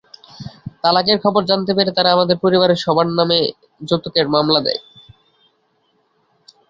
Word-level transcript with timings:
তালাকের 0.83 1.17
খবর 1.23 1.41
জানতে 1.45 1.71
পেরে 1.77 1.91
তারা 1.97 2.09
আমাদের 2.11 2.37
পরিবারের 2.43 2.79
সবার 2.85 3.07
নামে 3.11 3.39
যৌতুকের 3.81 4.27
মামলা 4.33 4.59
দেয়। 4.65 4.81